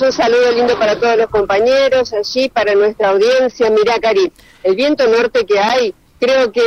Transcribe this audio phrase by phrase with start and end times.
[0.00, 3.70] Un saludo lindo para todos los compañeros allí, para nuestra audiencia.
[3.70, 4.32] Mirá, Cari,
[4.62, 6.62] el viento norte que hay, creo que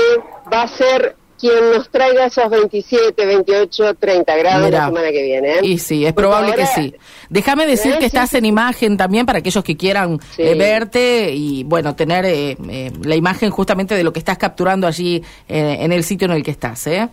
[0.51, 5.55] va a ser quien nos traiga esos 27, 28, 30 grados la semana que viene.
[5.55, 5.59] ¿eh?
[5.61, 6.95] Y sí, es probable que sí.
[7.29, 7.99] Déjame decir ¿Eh?
[7.99, 12.57] que estás en imagen también para aquellos que quieran eh, verte y, bueno, tener
[13.03, 16.51] la imagen justamente de lo que estás capturando allí en el sitio en el que
[16.51, 16.87] estás.
[16.87, 17.09] ¿eh?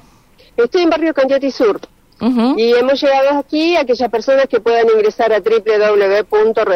[0.56, 1.80] Estoy en Barrio Candioti Sur.
[2.20, 6.68] Y hemos llegado aquí a aquellas personas que puedan ingresar a www.redm.com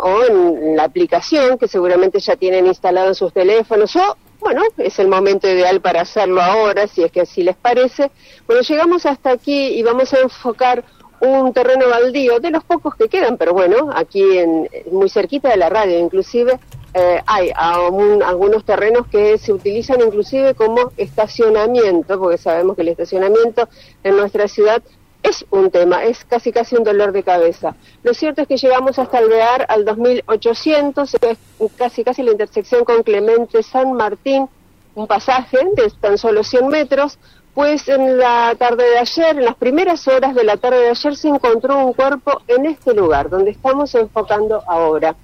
[0.00, 4.98] o en la aplicación que seguramente ya tienen instalado en sus teléfonos o bueno, es
[4.98, 8.10] el momento ideal para hacerlo ahora, si es que así les parece.
[8.46, 10.84] Bueno, llegamos hasta aquí y vamos a enfocar
[11.20, 15.56] un terreno baldío, de los pocos que quedan, pero bueno, aquí en, muy cerquita de
[15.56, 16.58] la radio inclusive,
[16.94, 23.68] eh, hay algunos terrenos que se utilizan inclusive como estacionamiento, porque sabemos que el estacionamiento
[24.04, 24.82] en nuestra ciudad
[25.22, 27.76] es un tema, es casi casi un dolor de cabeza.
[28.02, 31.38] Lo cierto es que llegamos hasta alvear al 2800, es
[31.76, 34.48] casi casi la intersección con Clemente San Martín,
[34.94, 37.18] un pasaje de tan solo 100 metros,
[37.54, 41.16] pues en la tarde de ayer, en las primeras horas de la tarde de ayer,
[41.16, 45.14] se encontró un cuerpo en este lugar, donde estamos enfocando ahora.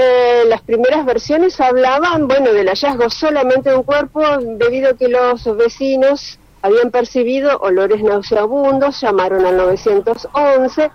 [0.00, 5.08] Eh, las primeras versiones hablaban, bueno, del hallazgo solamente de un cuerpo, debido a que
[5.08, 10.92] los vecinos habían percibido olores nauseabundos, llamaron al 911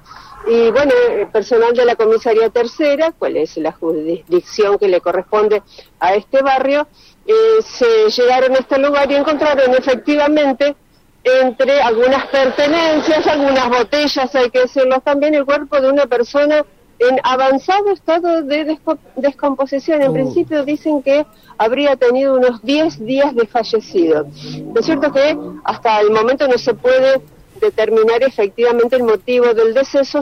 [0.47, 5.61] y bueno, el personal de la comisaría tercera, cuál es la jurisdicción que le corresponde
[5.99, 6.87] a este barrio,
[7.27, 10.77] eh, se llegaron a este lugar y encontraron efectivamente
[11.25, 16.63] entre algunas pertenencias, algunas botellas, hay que decirlo también, el cuerpo de una persona
[17.09, 18.77] en avanzado estado de
[19.15, 20.01] descomposición.
[20.01, 20.13] En uh.
[20.13, 21.25] principio dicen que
[21.57, 24.27] habría tenido unos 10 días de fallecido.
[24.75, 27.21] Es cierto que hasta el momento no se puede
[27.59, 30.21] determinar efectivamente el motivo del deceso.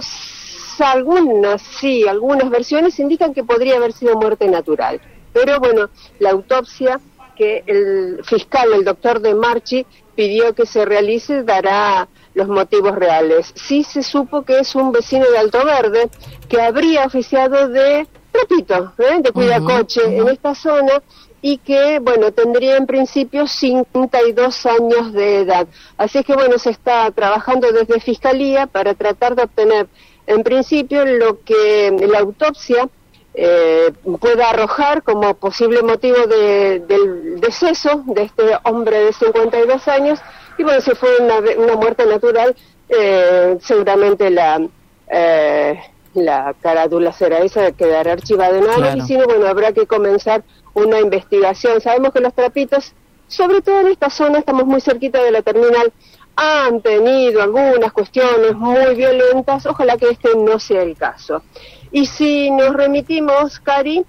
[0.80, 5.00] Algunas, sí, algunas versiones indican que podría haber sido muerte natural.
[5.32, 7.00] Pero bueno, la autopsia
[7.36, 13.52] que el fiscal, el doctor de Marchi, pidió que se realice dará los motivos reales.
[13.56, 16.10] Sí se supo que es un vecino de Alto Verde
[16.48, 19.22] que habría oficiado de, repito, ¿eh?
[19.22, 21.02] de cuidacoche en esta zona
[21.42, 25.68] y que, bueno, tendría en principio 52 años de edad.
[25.98, 29.88] Así que, bueno, se está trabajando desde Fiscalía para tratar de obtener,
[30.28, 32.88] en principio, lo que la autopsia
[33.34, 40.20] eh, pueda arrojar como posible motivo del deceso de este hombre de 52 años.
[40.58, 42.56] Y bueno, si fue una, muerte natural,
[42.90, 44.62] eh, seguramente la,
[45.10, 45.80] eh,
[46.14, 50.44] la carátula será esa, quedará archivada en algo, y si no, bueno, habrá que comenzar
[50.74, 51.80] una investigación.
[51.80, 52.94] Sabemos que los trapitos,
[53.28, 55.94] sobre todo en esta zona, estamos muy cerquita de la terminal,
[56.36, 61.44] han tenido algunas cuestiones muy violentas, ojalá que este no sea el caso.
[61.92, 64.06] Y si nos remitimos, Cari,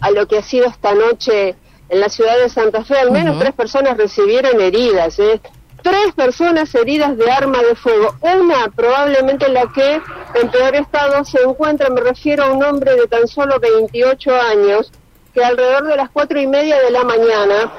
[0.00, 1.56] a lo que ha sido esta noche
[1.88, 5.40] en la ciudad de Santa Fe, al menos tres personas recibieron heridas, ¿eh?
[5.82, 10.00] tres personas heridas de arma de fuego, una probablemente la que
[10.34, 14.92] en peor estado se encuentra, me refiero a un hombre de tan solo 28 años,
[15.32, 17.72] que alrededor de las cuatro y media de la mañana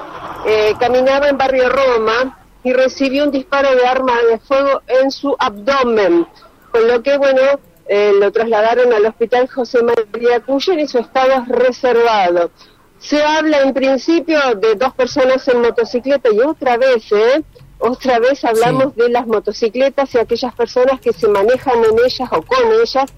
[0.46, 5.34] eh, caminaba en Barrio Roma y recibió un disparo de arma de fuego en su
[5.38, 6.26] abdomen,
[6.70, 7.40] con lo que, bueno,
[7.88, 12.50] eh, lo trasladaron al hospital José María Cuyen y su estado es reservado.
[12.98, 17.42] Se habla en principio de dos personas en motocicleta y otra vez, ¿eh?
[17.80, 22.40] Otra vez hablamos de las motocicletas y aquellas personas que se manejan en ellas o
[22.42, 23.12] con ellas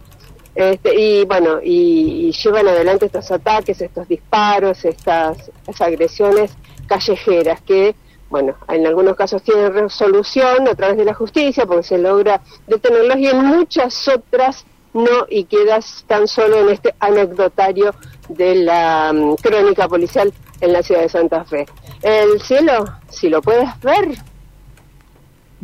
[0.55, 6.53] este, y bueno, y, llevan adelante estos ataques, estos disparos, estas, estas agresiones
[6.87, 7.97] callejeras que
[8.31, 13.19] bueno, en algunos casos tienen resolución a través de la justicia porque se logra detenerlos
[13.19, 17.95] y en muchas otras no y quedas tan solo en este anecdotario
[18.29, 21.67] de la mm, crónica policial en la ciudad de Santa Fe.
[22.03, 24.17] El cielo, si lo puedes ver,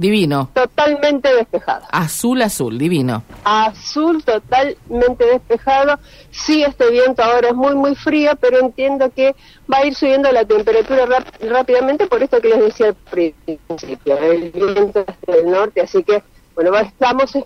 [0.00, 0.48] Divino.
[0.54, 1.84] Totalmente despejado.
[1.92, 3.22] Azul, azul, divino.
[3.44, 5.98] Azul, totalmente despejado.
[6.30, 9.36] Sí, este viento ahora es muy, muy frío, pero entiendo que
[9.70, 11.04] va a ir subiendo la temperatura
[11.42, 14.16] rápidamente por esto que les decía al principio.
[14.16, 16.22] El viento es del norte, así que,
[16.54, 17.36] bueno, estamos